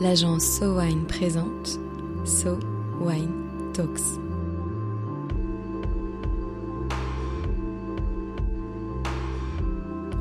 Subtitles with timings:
[0.00, 1.78] l'agence So Wine présente
[2.24, 2.58] So
[3.00, 3.30] Wine
[3.72, 4.00] Talks.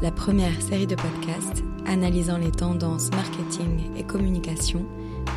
[0.01, 4.85] La première série de podcasts analysant les tendances marketing et communication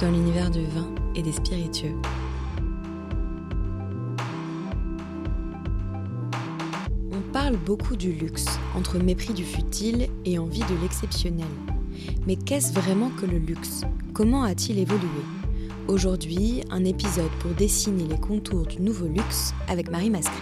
[0.01, 1.95] dans l'univers du vin et des spiritueux.
[7.13, 8.47] On parle beaucoup du luxe,
[8.77, 11.47] entre mépris du futile et envie de l'exceptionnel.
[12.27, 13.83] Mais qu'est-ce vraiment que le luxe?
[14.13, 15.09] Comment a-t-il évolué?
[15.89, 20.35] Aujourd'hui, un épisode pour dessiner les contours du nouveau luxe avec Marie Mascret.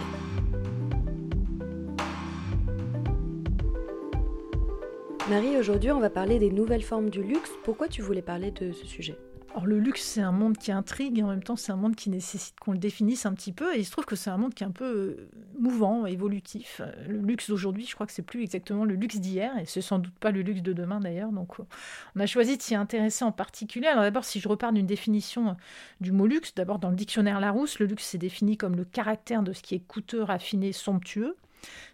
[5.29, 7.51] Marie, aujourd'hui, on va parler des nouvelles formes du luxe.
[7.63, 9.17] Pourquoi tu voulais parler de ce sujet?
[9.55, 11.95] Alors le luxe, c'est un monde qui intrigue et en même temps c'est un monde
[11.95, 13.73] qui nécessite qu'on le définisse un petit peu.
[13.73, 16.81] Et il se trouve que c'est un monde qui est un peu euh, mouvant, évolutif.
[17.07, 19.99] Le luxe d'aujourd'hui, je crois que c'est plus exactement le luxe d'hier et c'est sans
[19.99, 21.31] doute pas le luxe de demain d'ailleurs.
[21.31, 23.87] Donc on a choisi de s'y intéresser en particulier.
[23.87, 25.53] Alors d'abord, si je repars d'une définition euh,
[26.01, 29.43] du mot luxe, d'abord dans le dictionnaire Larousse, le luxe c'est défini comme le caractère
[29.43, 31.35] de ce qui est coûteux, raffiné, somptueux.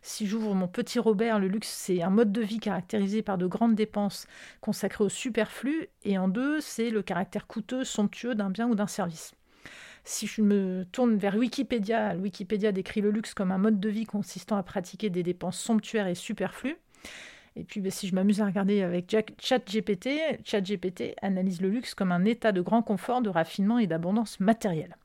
[0.01, 3.47] Si j'ouvre mon petit Robert, le luxe, c'est un mode de vie caractérisé par de
[3.47, 4.27] grandes dépenses
[4.59, 5.87] consacrées au superflu.
[6.03, 9.33] Et en deux, c'est le caractère coûteux, somptueux d'un bien ou d'un service.
[10.03, 14.05] Si je me tourne vers Wikipédia, Wikipédia décrit le luxe comme un mode de vie
[14.05, 16.77] consistant à pratiquer des dépenses somptuaires et superflues.
[17.55, 20.09] Et puis, ben, si je m'amuse à regarder avec ChatGPT,
[20.43, 24.95] ChatGPT analyse le luxe comme un état de grand confort, de raffinement et d'abondance matérielle.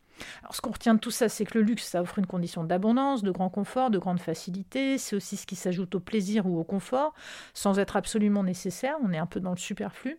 [0.43, 2.65] Alors, ce qu'on retient de tout ça, c'est que le luxe, ça offre une condition
[2.65, 4.97] d'abondance, de grand confort, de grande facilité.
[4.97, 7.15] C'est aussi ce qui s'ajoute au plaisir ou au confort,
[7.53, 8.97] sans être absolument nécessaire.
[9.03, 10.17] On est un peu dans le superflu.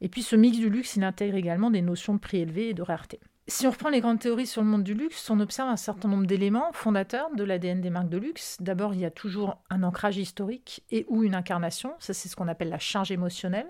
[0.00, 2.74] Et puis, ce mix du luxe, il intègre également des notions de prix élevé et
[2.74, 3.20] de rareté.
[3.48, 6.08] Si on reprend les grandes théories sur le monde du luxe, on observe un certain
[6.08, 8.56] nombre d'éléments fondateurs de l'ADN des marques de luxe.
[8.58, 11.94] D'abord, il y a toujours un ancrage historique et ou une incarnation.
[12.00, 13.68] Ça, c'est ce qu'on appelle la charge émotionnelle.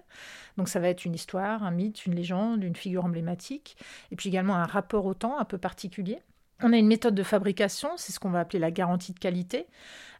[0.57, 3.77] Donc, ça va être une histoire, un mythe, une légende, une figure emblématique.
[4.11, 6.21] Et puis également un rapport au temps un peu particulier.
[6.63, 9.67] On a une méthode de fabrication, c'est ce qu'on va appeler la garantie de qualité,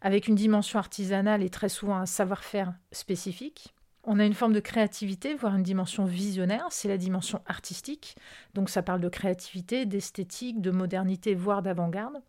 [0.03, 3.75] avec une dimension artisanale et très souvent un savoir-faire spécifique.
[4.09, 8.17] On a une forme de créativité, voire une dimension visionnaire, c'est la dimension artistique.
[8.55, 12.23] Donc ça parle de créativité, d'esthétique, de modernité, voire d'avant-garde.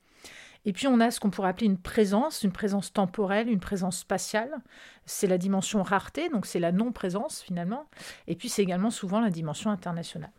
[0.65, 3.99] Et puis on a ce qu'on pourrait appeler une présence, une présence temporelle, une présence
[3.99, 4.57] spatiale.
[5.05, 7.85] C'est la dimension rareté, donc c'est la non-présence finalement.
[8.25, 10.31] Et puis c'est également souvent la dimension internationale.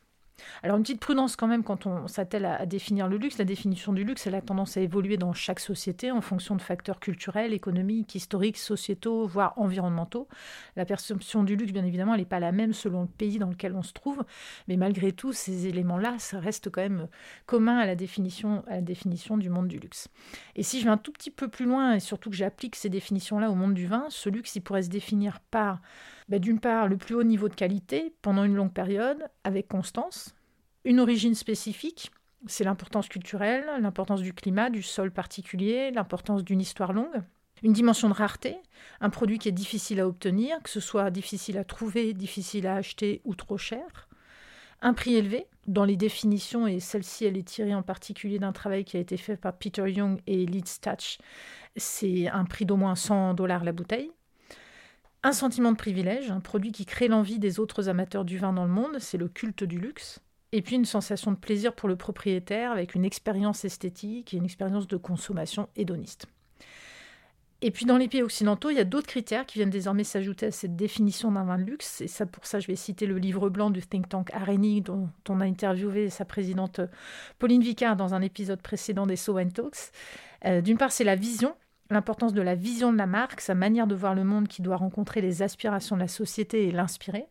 [0.62, 3.38] Alors une petite prudence quand même quand on s'attelle à, définir le luxe.
[3.38, 6.62] La définition du luxe, elle a tendance à évoluer dans chaque société en fonction de
[6.62, 10.28] facteurs culturels, économiques, historiques, sociétaux, voire environnementaux.
[10.77, 13.48] La perception du luxe, bien évidemment, elle n'est pas la même selon le pays dans
[13.48, 14.25] lequel on se trouve,
[14.69, 17.09] mais malgré tout, ces éléments-là, ça reste quand même
[17.47, 20.09] commun à la définition, à la définition du monde du luxe.
[20.56, 22.88] Et si je vais un tout petit peu plus loin, et surtout que j'applique ces
[22.88, 25.81] définitions-là au monde du vin, ce luxe, il pourrait se définir par
[26.28, 30.28] bah, d'une part, le plus haut niveau de qualité pendant une longue période, avec constance,
[30.84, 32.11] une origine spécifique,
[32.47, 37.22] c'est l'importance culturelle, l'importance du climat, du sol particulier, l'importance d'une histoire longue,
[37.62, 38.56] une dimension de rareté,
[39.00, 42.77] un produit qui est difficile à obtenir, que ce soit difficile à trouver, difficile à
[42.77, 44.09] acheter ou trop cher,
[44.81, 48.84] un prix élevé, dans les définitions, et celle-ci, elle est tirée en particulier d'un travail
[48.84, 50.81] qui a été fait par Peter Young et Leeds
[51.77, 54.10] c'est un prix d'au moins 100 dollars la bouteille.
[55.22, 58.65] Un sentiment de privilège, un produit qui crée l'envie des autres amateurs du vin dans
[58.65, 60.21] le monde, c'est le culte du luxe.
[60.53, 64.44] Et puis une sensation de plaisir pour le propriétaire avec une expérience esthétique et une
[64.44, 66.26] expérience de consommation hédoniste.
[67.60, 70.47] Et puis dans les pays occidentaux, il y a d'autres critères qui viennent désormais s'ajouter
[70.47, 72.00] à cette définition d'un vin de luxe.
[72.00, 75.10] Et ça, pour ça, je vais citer le livre blanc du think tank Areni, dont
[75.28, 76.80] on a interviewé sa présidente
[77.41, 79.91] Pauline Vicard dans un épisode précédent des So Talks.
[80.44, 81.54] Euh, d'une part, c'est la vision
[81.91, 84.76] l'importance de la vision de la marque, sa manière de voir le monde qui doit
[84.76, 87.28] rencontrer les aspirations de la société et l'inspirer.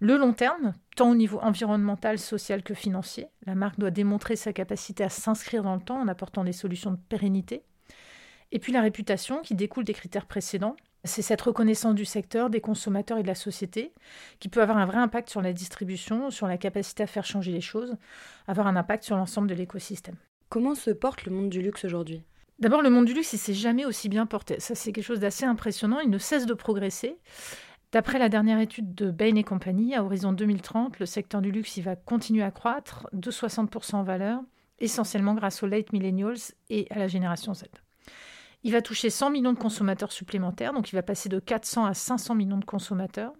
[0.00, 4.52] Le long terme, tant au niveau environnemental, social que financier, la marque doit démontrer sa
[4.52, 7.62] capacité à s'inscrire dans le temps en apportant des solutions de pérennité.
[8.52, 12.60] Et puis la réputation qui découle des critères précédents, c'est cette reconnaissance du secteur, des
[12.60, 13.92] consommateurs et de la société
[14.38, 17.52] qui peut avoir un vrai impact sur la distribution, sur la capacité à faire changer
[17.52, 17.96] les choses,
[18.46, 20.16] avoir un impact sur l'ensemble de l'écosystème.
[20.48, 22.22] Comment se porte le monde du luxe aujourd'hui?
[22.58, 24.60] D'abord, le monde du luxe, il s'est jamais aussi bien porté.
[24.60, 26.00] Ça, c'est quelque chose d'assez impressionnant.
[26.00, 27.18] Il ne cesse de progresser.
[27.96, 31.78] D'après la dernière étude de Bain et compagnie, à horizon 2030, le secteur du luxe
[31.78, 34.42] va continuer à croître de 60% en valeur,
[34.78, 37.62] essentiellement grâce aux late millennials et à la génération Z.
[38.64, 41.94] Il va toucher 100 millions de consommateurs supplémentaires, donc il va passer de 400 à
[41.94, 43.32] 500 millions de consommateurs.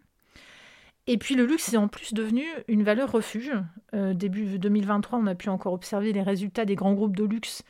[1.07, 3.53] Et puis le luxe est en plus devenu une valeur refuge.
[3.93, 7.63] Euh, début 2023, on a pu encore observer les résultats des grands groupes de luxe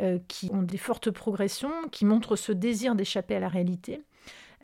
[0.00, 4.02] euh, qui ont des fortes progressions, qui montrent ce désir d'échapper à la réalité.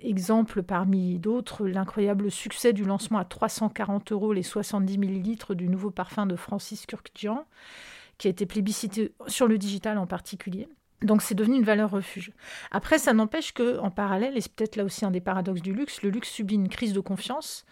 [0.05, 5.91] Exemple parmi d'autres, l'incroyable succès du lancement à 340 euros les 70 millilitres du nouveau
[5.91, 7.47] parfum de Francis Kurkdjian,
[8.19, 10.69] qui a été plébiscité sur le digital en particulier.
[11.03, 12.33] Donc c'est devenu une valeur refuge.
[12.73, 15.73] Après, ça n'empêche que, en parallèle, et c'est peut-être là aussi un des paradoxes du
[15.73, 17.65] luxe, le luxe subit une crise de confiance.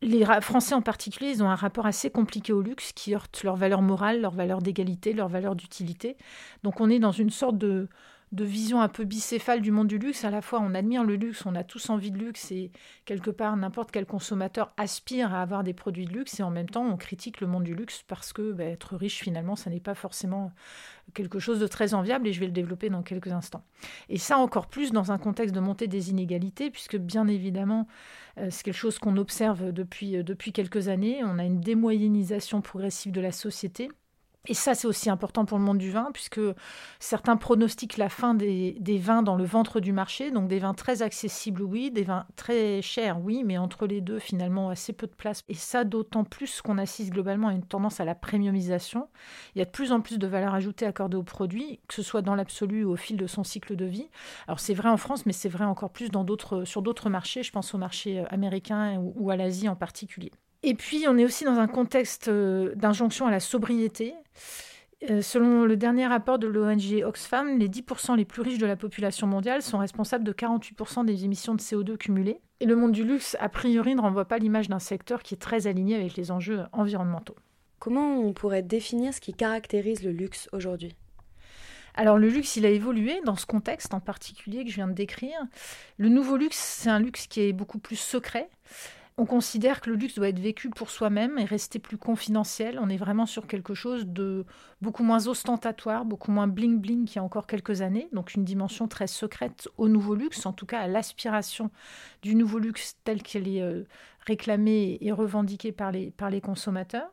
[0.00, 3.56] Les Français en particulier, ils ont un rapport assez compliqué au luxe qui heurte leur
[3.56, 6.16] valeur morale, leur valeur d'égalité, leur valeur d'utilité.
[6.62, 7.88] Donc on est dans une sorte de,
[8.32, 10.24] de vision un peu bicéphale du monde du luxe.
[10.24, 12.70] À la fois, on admire le luxe, on a tous envie de luxe et
[13.04, 16.68] quelque part, n'importe quel consommateur aspire à avoir des produits de luxe et en même
[16.68, 19.80] temps, on critique le monde du luxe parce que bah, être riche, finalement, ça n'est
[19.80, 20.52] pas forcément
[21.14, 23.64] quelque chose de très enviable et je vais le développer dans quelques instants.
[24.10, 27.86] Et ça encore plus dans un contexte de montée des inégalités puisque bien évidemment,
[28.36, 31.22] euh, c'est quelque chose qu'on observe depuis, euh, depuis quelques années.
[31.24, 33.88] On a une démoyennisation progressive de la société
[34.46, 36.40] et ça, c'est aussi important pour le monde du vin, puisque
[37.00, 41.02] certains pronostiquent la fin des, vins dans le ventre du marché, donc des vins très
[41.02, 45.12] accessibles, oui, des vins très chers, oui, mais entre les deux, finalement, assez peu de
[45.12, 45.42] place.
[45.48, 49.08] Et ça, d'autant plus qu'on assiste globalement à une tendance à la premiumisation.
[49.54, 52.02] Il y a de plus en plus de valeur ajoutée accordée au produit, que ce
[52.02, 54.08] soit dans l'absolu ou au fil de son cycle de vie.
[54.46, 56.10] Alors c'est vrai en France, mais c'est vrai encore plus
[56.64, 60.30] sur d'autres marchés, je pense au marché américain ou à l'Asie en particulier.
[60.62, 64.14] Et puis, on est aussi dans un contexte euh, d'injonction à la sobriété.
[65.08, 68.74] Euh, selon le dernier rapport de l'ONG Oxfam, les 10% les plus riches de la
[68.74, 72.40] population mondiale sont responsables de 48% des émissions de CO2 cumulées.
[72.58, 75.38] Et le monde du luxe, a priori, ne renvoie pas l'image d'un secteur qui est
[75.38, 77.36] très aligné avec les enjeux environnementaux.
[77.78, 80.96] Comment on pourrait définir ce qui caractérise le luxe aujourd'hui?
[81.94, 84.92] Alors le luxe, il a évolué dans ce contexte en particulier que je viens de
[84.92, 85.38] décrire.
[85.96, 88.48] Le nouveau luxe, c'est un luxe qui est beaucoup plus secret.
[89.20, 92.78] On considère que le luxe doit être vécu pour soi-même et rester plus confidentiel.
[92.80, 94.46] On est vraiment sur quelque chose de
[94.80, 98.08] beaucoup moins ostentatoire, beaucoup moins bling-bling qu'il y a encore quelques années.
[98.12, 101.72] Donc une dimension très secrète au nouveau luxe, en tout cas à l'aspiration
[102.22, 103.82] du nouveau luxe tel qu'elle est euh,
[104.24, 105.10] réclamée et
[105.90, 107.10] les, par les consommateurs.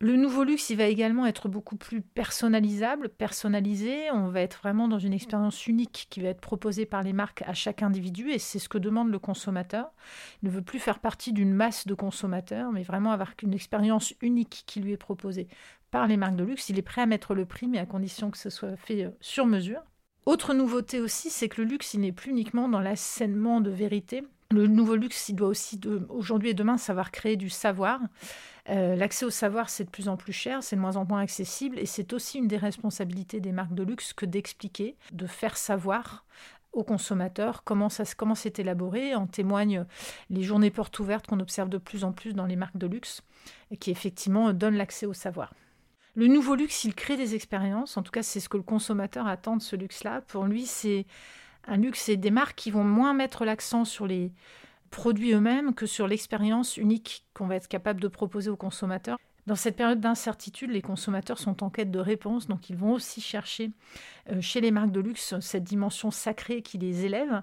[0.00, 4.10] Le nouveau luxe, va également être beaucoup plus personnalisable, personnalisé.
[4.10, 7.42] On va être vraiment dans une expérience unique qui va être proposée par les marques
[7.46, 9.92] à chaque individu et c'est ce que demande le consommateur.
[10.42, 14.12] Il ne veut plus faire partie d'une masse de consommateurs, mais vraiment avoir une expérience
[14.20, 15.48] unique qui lui est proposée
[15.90, 16.68] par les marques de luxe.
[16.68, 19.10] Il est prêt à mettre le prix, mais à condition que ce soit fait euh,
[19.20, 19.80] sur mesure.
[20.26, 24.24] Autre nouveauté aussi, c'est que le luxe, il n'est plus uniquement dans l'assainnement de vérité.
[24.50, 28.00] Le nouveau luxe, il doit aussi, aujourd'hui et demain, savoir créer du savoir.
[28.70, 31.20] Euh, l'accès au savoir, c'est de plus en plus cher, c'est de moins en moins
[31.20, 35.56] accessible, et c'est aussi une des responsabilités des marques de luxe que d'expliquer, de faire
[35.56, 36.24] savoir
[36.72, 39.14] aux consommateurs comment ça comment c'est élaboré.
[39.14, 39.84] En témoignent
[40.30, 43.22] les journées portes ouvertes qu'on observe de plus en plus dans les marques de luxe,
[43.70, 45.52] et qui effectivement donnent l'accès au savoir.
[46.16, 47.96] Le nouveau luxe, il crée des expériences.
[47.96, 50.20] En tout cas, c'est ce que le consommateur attend de ce luxe-là.
[50.22, 51.06] Pour lui, c'est
[51.66, 54.32] un luxe et des marques qui vont moins mettre l'accent sur les
[54.94, 59.18] produits eux-mêmes que sur l'expérience unique qu'on va être capable de proposer aux consommateurs.
[59.46, 63.20] Dans cette période d'incertitude, les consommateurs sont en quête de réponses, donc ils vont aussi
[63.20, 63.70] chercher
[64.30, 67.42] euh, chez les marques de luxe cette dimension sacrée qui les élève.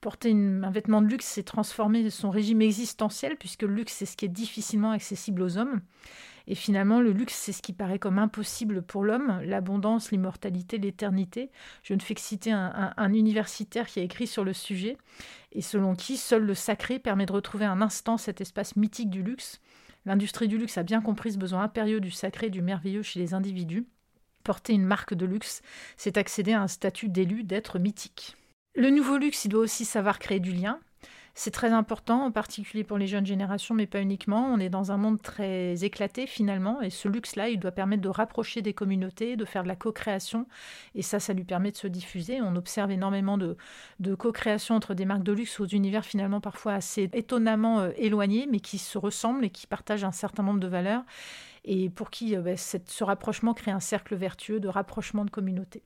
[0.00, 4.16] Porter un vêtement de luxe, c'est transformer son régime existentiel, puisque le luxe, c'est ce
[4.16, 5.80] qui est difficilement accessible aux hommes.
[6.48, 11.50] Et finalement, le luxe, c'est ce qui paraît comme impossible pour l'homme, l'abondance, l'immortalité, l'éternité.
[11.84, 14.96] Je ne fais que citer un, universitaire qui a écrit sur le sujet,
[15.52, 19.22] et selon qui seul le sacré permet de retrouver un instant cet espace mythique du
[19.22, 19.60] luxe.
[20.04, 23.34] L'industrie du luxe a bien compris ce besoin impérieux du sacré, du merveilleux chez les
[23.34, 23.86] individus.
[24.42, 25.62] Porter une marque de luxe,
[25.96, 28.36] c'est accéder à un statut d'élu, d'être mythique.
[28.74, 30.80] Le nouveau luxe, il doit aussi savoir créer du lien,
[31.34, 34.52] c'est très important, en particulier pour les jeunes générations, mais pas uniquement.
[34.52, 38.08] On est dans un monde très éclaté finalement, et ce luxe-là, il doit permettre de
[38.10, 40.46] rapprocher des communautés, de faire de la co-création,
[40.94, 42.42] et ça, ça lui permet de se diffuser.
[42.42, 43.56] On observe énormément de,
[44.14, 48.60] co-création entre des marques de luxe aux univers finalement parfois assez étonnamment euh, éloignés, mais
[48.60, 51.02] qui se ressemblent et qui partagent un certain nombre de valeurs,
[51.64, 55.82] et pour qui euh, bah, ce rapprochement crée un cercle vertueux de rapprochement de communautés.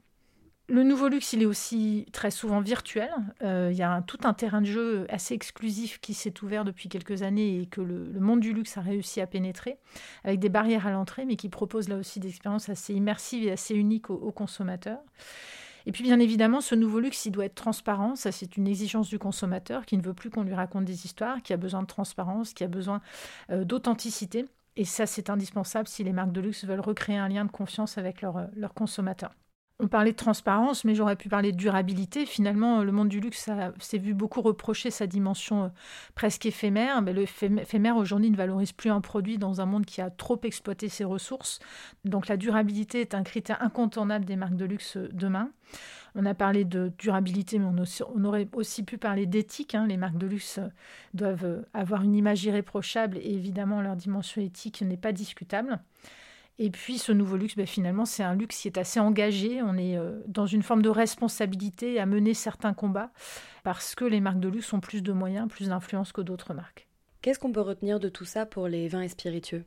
[0.68, 3.10] Le nouveau luxe, il est aussi très souvent virtuel.
[3.42, 6.88] Euh, il y a tout un terrain de jeu assez exclusif qui s'est ouvert depuis
[6.88, 9.78] quelques années et que le, monde du luxe a réussi à pénétrer,
[10.24, 13.52] avec des barrières à l'entrée, mais qui propose là aussi des expériences assez immersives et
[13.52, 14.98] assez uniques aux, consommateurs.
[15.86, 18.16] Et puis bien évidemment, ce nouveau luxe, il doit être transparent.
[18.16, 21.42] Ça, c'est une exigence du consommateur qui ne veut plus qu'on lui raconte des histoires,
[21.42, 23.00] qui a besoin de transparence, qui a besoin
[23.50, 24.46] euh, d'authenticité.
[24.74, 27.98] Et ça, c'est indispensable si les marques de luxe veulent recréer un lien de confiance
[27.98, 29.32] avec leurs consommateurs.
[29.78, 32.24] On parlait de transparence, mais j'aurais pu parler de durabilité.
[32.24, 35.68] Finalement, le monde du luxe s'est vu beaucoup reprocher sa dimension euh,
[36.14, 37.02] presque éphémère.
[37.02, 40.40] Mais le éphémère aujourd'hui ne valorise plus un produit dans un monde qui a trop
[40.44, 41.58] exploité ses ressources.
[42.06, 45.50] Donc la durabilité est un critère incontournable des marques de luxe euh, demain.
[46.14, 49.74] On a parlé de durabilité, mais on, aurait aussi pu parler d'éthique.
[49.74, 49.86] Hein.
[49.86, 50.68] Les marques de luxe euh,
[51.12, 55.80] doivent avoir une image irréprochable et évidemment leur dimension éthique n'est pas discutable.
[56.58, 59.60] Et puis ce nouveau luxe, ben, finalement, c'est un luxe qui est assez engagé.
[59.62, 63.10] On est euh, dans une forme de responsabilité à mener certains combats
[63.62, 66.88] parce que les marques de luxe ont plus de moyens, plus d'influence que d'autres marques.
[67.20, 69.64] Qu'est-ce qu'on peut retenir de tout ça pour les vins et spiritueux?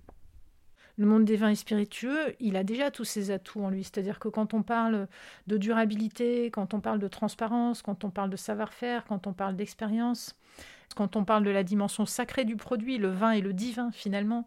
[0.98, 3.84] Le monde des vins et spiritueux, il a déjà tous ses atouts en lui.
[3.84, 5.08] C'est-à-dire que quand on parle
[5.48, 9.56] de durabilité, quand on parle de transparence, quand on parle de savoir-faire, quand on parle
[9.56, 10.36] d'expérience,
[10.96, 14.46] quand on parle de la dimension sacrée du produit, le vin et le divin finalement,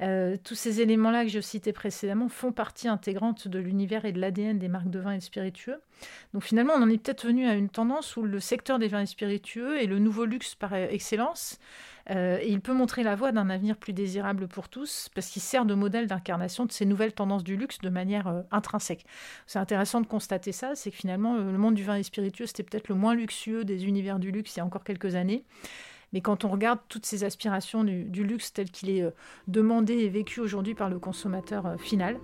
[0.00, 4.20] euh, tous ces éléments-là que je citais précédemment font partie intégrante de l'univers et de
[4.20, 5.80] l'ADN des marques de vins et spiritueux.
[6.32, 9.02] Donc finalement, on en est peut-être venu à une tendance où le secteur des vins
[9.02, 11.58] et spiritueux est le nouveau luxe par excellence.
[12.10, 15.42] Euh, et il peut montrer la voie d'un avenir plus désirable pour tous, parce qu'il
[15.42, 19.04] sert de modèle d'incarnation de ces nouvelles tendances du luxe de manière euh, intrinsèque.
[19.46, 22.62] C'est intéressant de constater ça, c'est que finalement, le monde du vin et spiritueux, c'était
[22.62, 25.44] peut-être le moins luxueux des univers du luxe il y a encore quelques années.
[26.14, 29.10] Mais quand on regarde toutes ces aspirations du, luxe tel qu'il est euh,
[29.48, 32.18] demandé et vécu aujourd'hui par le consommateur euh, final,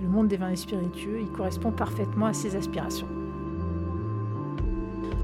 [0.00, 3.08] le monde des vins et spiritueux, il correspond parfaitement à ces aspirations.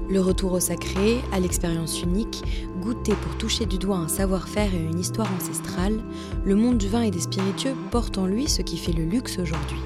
[0.09, 2.41] Le retour au sacré, à l'expérience unique,
[2.81, 5.99] goûter pour toucher du doigt un savoir-faire et une histoire ancestrale,
[6.45, 9.37] le monde du vin et des spiritueux porte en lui ce qui fait le luxe
[9.37, 9.81] aujourd'hui.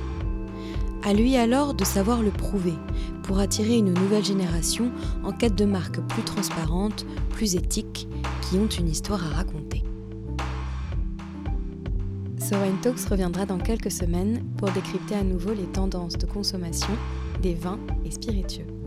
[1.04, 2.76] À lui alors de savoir le prouver
[3.24, 4.92] pour attirer une nouvelle génération
[5.24, 8.08] en quête de marques plus transparentes, plus éthiques,
[8.42, 9.84] qui ont une histoire à raconter.
[12.38, 16.94] So Talks reviendra dans quelques semaines pour décrypter à nouveau les tendances de consommation
[17.42, 18.81] des vins et spiritueux.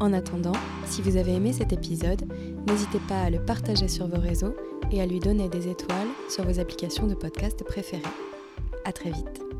[0.00, 0.52] En attendant,
[0.86, 2.22] si vous avez aimé cet épisode,
[2.66, 4.54] n'hésitez pas à le partager sur vos réseaux
[4.90, 8.02] et à lui donner des étoiles sur vos applications de podcast préférées.
[8.84, 9.51] À très vite.